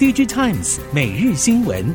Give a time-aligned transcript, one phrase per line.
[0.00, 1.94] DJ Times 每日新闻，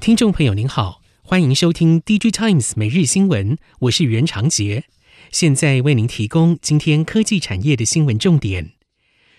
[0.00, 4.84] 听众朋友您好，欢迎收听 DJ Times 每日新闻，我是袁长杰，
[5.30, 8.70] 现在为您提供今天科技产业的新闻重点。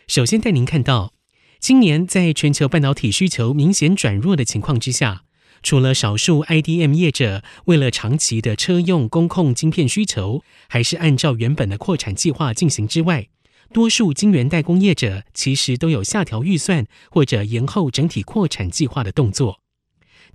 [0.08, 1.14] 首先带您看到，
[1.60, 5.24] 今年在全球半导体需求明显转弱的情况之下。
[5.64, 13.30] 除了少数 IDM 业者为了长期的车用工控晶片需求，还是按照原本的扩产计划进行之外，
[13.72, 19.62] 多数晶圆代工业者其实都有下调预算或者延后整体扩产计划的动作。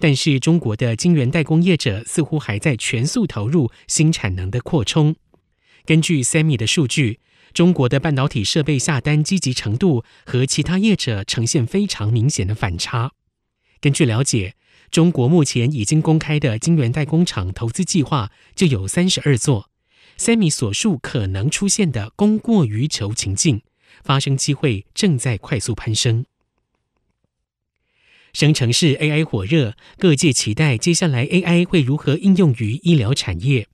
[0.00, 5.14] 但是中国的晶圆代工业者似乎还在全速投入新产能的扩充。
[5.84, 7.20] 根据 SEMI 的数据，
[7.52, 13.12] 中国的半导体设备下单积极程度和其他业者呈现非常明显的反差。
[13.80, 14.55] 根据了解，
[14.91, 19.70] 中国目前已经公开的晶圆代工厂投资计划就有三十二座
[20.19, 23.62] ，SEMI 所述可能出现的供过于求情境
[24.02, 26.25] 发生机会正在快速攀升。
[28.33, 33.69] 生成式 AI 火热，各界期待接下来 AI 会如何应用于医疗产业。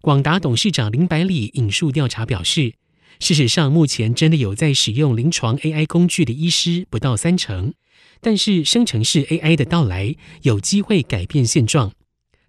[0.00, 2.74] 广达董事长林百里引述调查表示，
[3.18, 7.74] 事实上目前真的有在使用临床 AI 工具的医师不到三成。
[8.20, 11.92] 但是，生成式 AI 的到来有机会改变现状。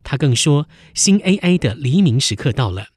[0.04, 2.88] 他更说，新 AI 的黎明时刻到了。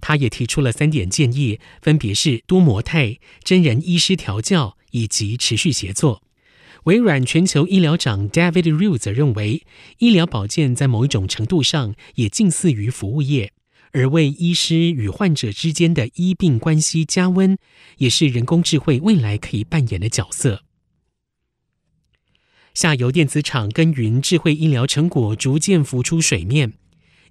[0.00, 6.22] 他也提出了三点建议，分别是多模态、真人医师调教以及持续协作。
[6.84, 9.62] 微软全球医疗长 David Ryu 则认为，
[9.98, 13.52] 医疗保健在某一种程度上也近似于服务业，
[13.92, 17.56] 而为医师与患者之间的医病关系加温，
[17.98, 20.64] 也是人工智慧未来可以扮演的角色。
[22.74, 26.72] 下游电子厂耕耘智慧医疗成果逐渐浮出水面。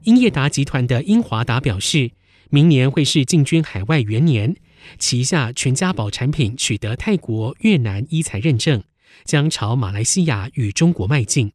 [0.03, 2.11] 英业达集团的英华达表示，
[2.49, 4.55] 明年会是进军海外元年，
[4.97, 8.83] 旗下全家宝产品取得泰国、越南医材认证，
[9.25, 11.51] 将朝马来西亚与中国迈进。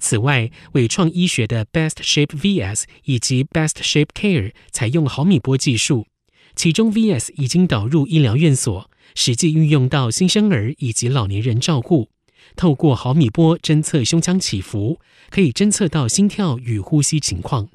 [0.00, 6.08] 此外，伟创医学的 Best Shape VS 以及 Best Shape Care 采用毫米波技术，
[6.56, 12.08] 其中 VS 已经导入医疗院所，实际运用到新生儿以及老年人照护。
[12.56, 17.68] 透过毫米波侦测胸腔起伏，可以侦测到心跳与呼吸情况。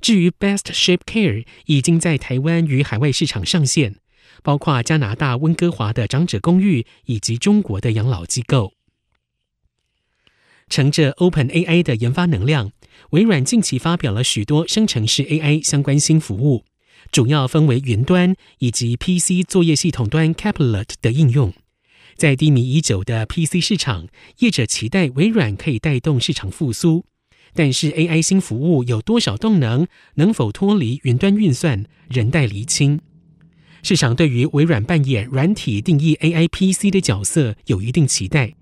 [0.00, 3.96] 至于 Best Shape Care 已经在台湾与海外市场上线，
[4.42, 8.72] 包括加拿大温哥华的长者公寓以及中国的养老机构。
[10.68, 12.72] 乘着 OpenAI 的研发能量，
[13.10, 16.64] 微软近期发表了许多生成式 AI 相关新服务，
[17.10, 21.52] 主要分为云端以及 PC 作业系统端 Capillate 的应用。
[22.20, 24.06] 在低迷已久的 PC 市场，
[24.40, 27.06] 业者期待微软可以带动市场复苏。
[27.54, 29.86] 但是 AI 新服务有多少动能，
[30.16, 33.00] 能否脱离云端运算，仍待厘清。
[33.82, 38.52] 市场对于微软扮演软体定义 AI PC 的角色有一定期待，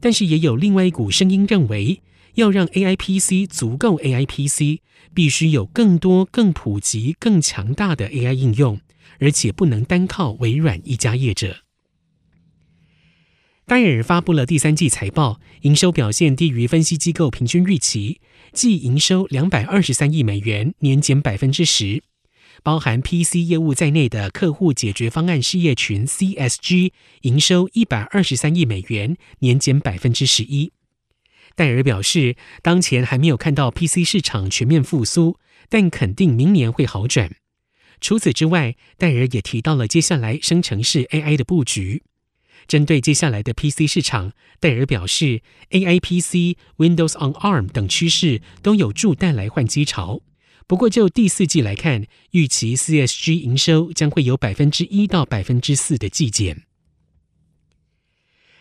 [0.00, 2.00] 但是也有另外一股声音认为，
[2.36, 4.80] 要让 AI PC 足够 AI PC，
[5.12, 8.80] 必须有更多、更普及、更强大的 AI 应用，
[9.18, 11.58] 而且不能单靠微软一家业者。
[13.72, 18.20] 戴尔发布了第三季财报，营收表现低于分析机构平均预期，
[18.52, 22.02] 季营收两百二十三亿美元，年减百分之十。
[22.62, 30.70] 包含 PC 业务在内的客户解决方案事业群 CSG 营收一百二十三亿美元，年减百分之十一。
[31.56, 35.38] 戴尔表示，当前还没有看到 PC 市场全面复苏，
[35.70, 37.34] 但肯定明年会好转。
[38.02, 42.02] 除此之外，戴尔也提到了接下来生成式 AI 的布局。
[42.68, 50.22] 针对接下来的 PC 市场，戴尔表示，AI PC、Windows on ARM 等趋势都有助带来换机潮。
[50.66, 56.62] 不过，就第四季来看，预期 CSG 营收将会有百分之一到百分之四的季减。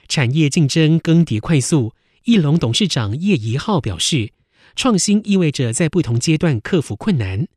[0.08, 1.94] 产业竞争更迭快速，
[2.26, 4.34] 义隆董事长叶怡浩表示，
[4.76, 7.48] 创新意味着在不同阶段克服困难。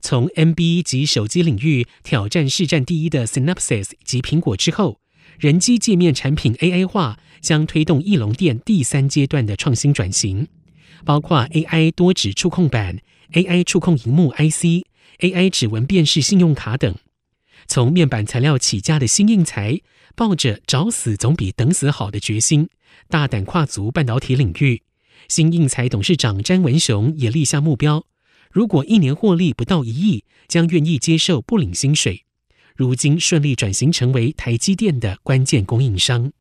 [0.00, 4.99] 从 NB 及手机领域挑战市占第一的 Synopsys 及苹果之后。
[5.40, 10.46] 人机界面产品 AI 化将推动翼龙电第三阶段的创新转型，
[11.02, 12.98] 包括 AI 多指触控板、
[13.32, 14.84] AI 触控荧幕 IC、
[15.20, 16.94] AI 指纹辨识信用卡等。
[17.66, 19.80] 从面板材料起家的新应材，
[20.14, 22.68] 抱着找死总比等死好的决心，
[23.08, 24.82] 大胆跨足半导体领域。
[25.26, 28.04] 新应材董事长詹文雄也立下目标，
[28.50, 32.26] 如果一年获利不到一亿，将愿意接受不领薪水。
[32.80, 36.32] 如今顺利转型成为台积电的关键供应商。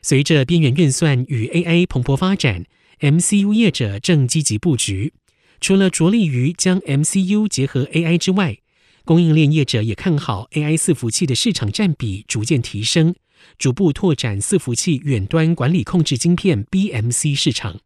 [0.00, 2.64] 随着边缘运算与 AI 蓬勃发展
[2.98, 5.12] ，MCU 业者正积极布局。
[5.60, 8.58] 除了着力于将 MCU 结合 AI 之外，
[9.04, 13.14] 供应链业者也看好 AI 伺服器的市场占比逐渐提升，
[13.58, 17.78] 逐步拓展伺服器远端管理控制晶片 BMC 市场。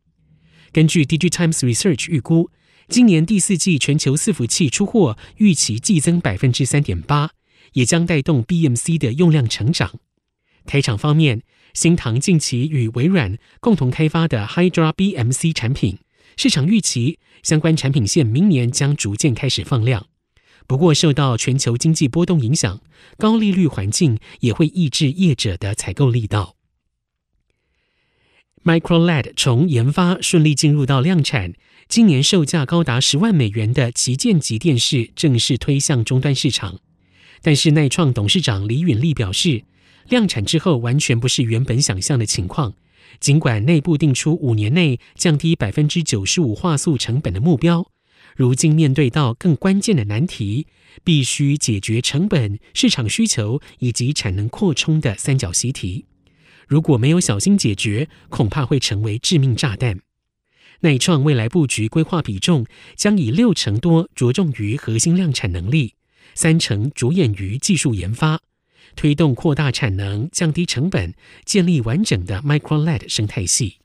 [0.73, 2.51] 根据 DigiTimes Research 预估，
[2.89, 7.31] 今年第四季全球伺服器出货预期季增百分之三点八，
[7.73, 9.99] 也将带动 BMC 的用量成长。
[10.65, 11.43] 台厂方面，
[11.75, 15.99] 新唐近期与微软共同开发的 Hydra BMC 产品，
[16.37, 20.07] 市场预期相关产品线明年将逐渐开始放量。
[20.69, 22.81] 不过，受到全球经济波动影响，
[23.19, 26.56] 高利率环境也会抑制业者的采购力道。
[28.67, 31.53] MicroLED 从研发顺利进入到量产，
[31.87, 36.81] 今年售价高达十万美元的旗舰级电视正式推向终端市场。
[37.43, 39.63] 但是耐创董事长李允利表示，
[40.09, 42.75] 量产之后完全不是原本想象的情况。
[43.21, 47.87] 尽管内部定出五年内降低百分之九十五画素成本的目标，
[48.35, 50.67] 如今面对到更关键的难题，
[51.05, 56.07] 必须解决成本、市场需求以及产能扩充的三角习题。
[56.67, 60.01] 如果没有小心解决，恐怕会成为致命炸弹。
[60.81, 62.67] 耐创未来布局规划比重
[62.97, 65.95] 将以六成多着重于核心量产能力，
[66.35, 68.41] 三成着眼于技术研发，
[68.95, 71.15] 推动扩大产能、降低成本，
[71.45, 73.79] 建立完整的 MicroLED 生态系。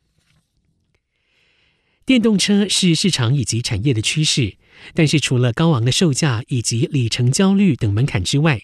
[2.03, 4.57] 电动车是市场以及产业的趋势，
[4.93, 8.63] 但是除了高昂的售价以及里程焦虑等门槛之外，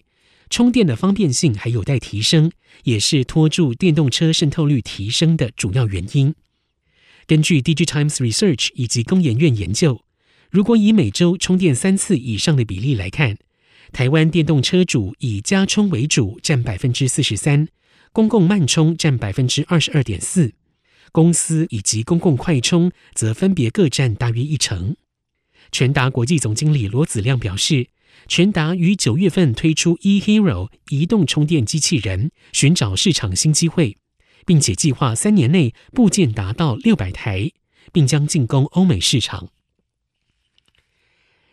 [0.49, 2.51] 充电的方便性还有待提升，
[2.83, 6.33] 也是拖住电动车渗透率提升的主要原因。
[7.25, 10.01] 根据 DigiTimes Research 以及工研院研究，
[10.49, 13.37] 如果以每周充电三次以上的比例来看，
[13.91, 17.67] 台湾电动车主以家充为主，占百分之四十三，
[18.13, 20.53] 公共慢充占百分之二十二点四，
[21.11, 24.95] 公司以及公共快充则分别各占大约一成。
[25.71, 27.87] 全达国际总经理罗子亮表示。
[28.27, 33.97] 全达于九月份推出 eHero 移动充电机器人，寻找市场新机会，
[34.45, 37.51] 并且计划三年内部件达到六百台，
[37.91, 39.49] 并将进攻欧美市场。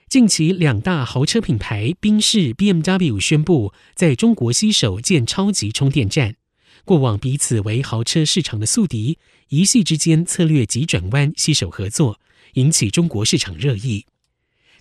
[0.09, 6.37] 近期两大豪车品牌宾士、BMW 宣布在中国携手建超级充电站，
[6.85, 9.19] 过往彼此为豪车市场的宿敌，
[9.49, 12.21] 一夕之间策略急转弯，携手合作，
[12.55, 14.07] 引起中国市场热议。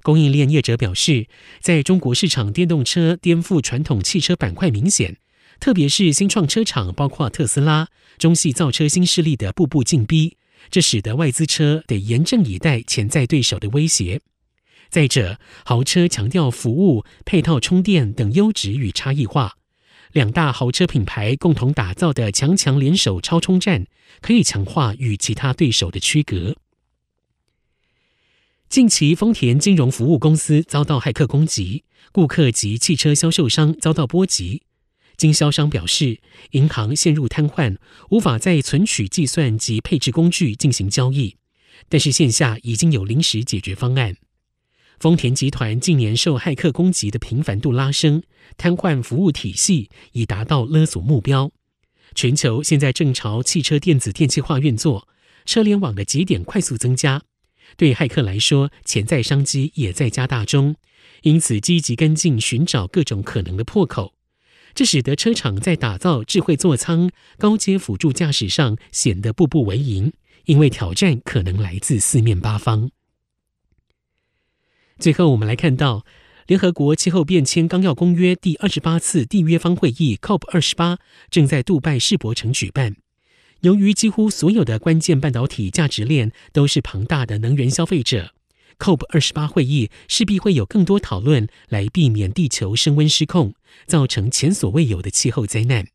[0.04, 1.28] 供应链业者表示，
[1.62, 5.18] 在中国市场，电动车颠覆传统汽车板块明显，
[5.60, 10.36] 特别是新创车厂，包括特斯拉、中系造车新势力的步步进逼，
[10.70, 14.20] 这使得外资车得严阵以待潜在对手的威胁。
[14.90, 19.56] 再者，豪车强调服务、配套充电等优质与差异化，
[20.12, 23.88] 两大豪车品牌共同打造的强强联手超充站，
[24.22, 26.58] 可以强化与其他对手的区隔。
[28.74, 34.64] 近期，丰田金融服务公司遭到骇客攻击，顾客及汽车销售商遭到波及。
[35.16, 36.20] 经销商表示，
[36.54, 37.78] 银行陷入瘫痪，
[38.10, 41.38] 无法再存取计算及配置工具进行交易。
[41.88, 44.16] 但是线下已经有临时解决方案。
[45.00, 48.24] 丰田集团近年受骇客攻击的频繁度拉升，
[48.58, 51.52] 瘫痪服务体系已达到勒索目标。
[52.16, 55.08] 全球现在正朝汽车电子电气化运作，
[55.46, 57.22] 车联网的节点快速增加。
[57.78, 60.76] 对骇客来说，潜在商机也在加大中，
[61.24, 64.14] 因此积极跟进，寻找各种可能的破口。
[64.76, 70.12] 这使得车厂在打造智慧座舱、高阶辅助驾驶上显得步步为营，
[70.46, 72.90] 因为挑战可能来自四面八方。
[74.98, 76.06] 最后，我们来看到
[76.48, 80.98] 联合国气候变迁纲要公约第二十八次缔约方会议 （COP 二十八）
[81.30, 82.96] 正在杜拜世博城举办。
[83.64, 88.34] 由于几乎所有的关键半导体价值链都是庞大的能源消费者
[88.78, 93.54] ，COP 二十八会议势必会有更多讨论来避免地球升温失控，
[93.88, 95.88] 造成前所未有的气候灾难。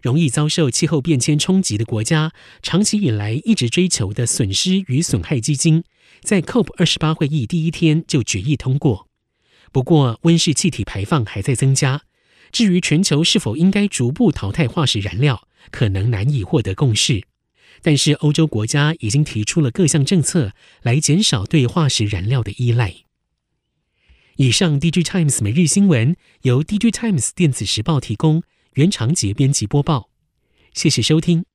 [0.00, 2.32] 容易遭受气候变迁冲击的国家，
[2.62, 5.82] 长期以来一直追求的损失与损害基金，
[6.22, 9.08] 在 COP 二十八会议第一天就决议通过。
[9.72, 12.02] 不过，温室气体排放还在增加。
[12.52, 17.24] 至于全球是否应该逐步淘汰化石燃料，可能难以获得共识。
[17.80, 20.52] 但是欧洲国家已经提出了各项政策
[20.82, 22.94] 来减少对化石燃料的依赖。
[24.36, 28.42] 以上，DG Times 每日新闻由 DG Times 电子时报提供，
[28.74, 30.08] 原长节编辑播报。
[30.72, 31.51] 谢谢收听。